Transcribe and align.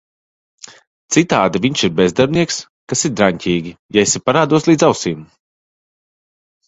Citādi 1.15 1.61
viņš 1.65 1.83
ir 1.87 1.93
bezdarbnieks- 1.99 2.57
kas 2.93 3.05
ir 3.09 3.15
draņķīgi, 3.21 3.75
ja 3.99 4.05
esi 4.07 4.23
parādos 4.31 4.67
līdz 4.73 4.87
ausīm… 4.93 5.25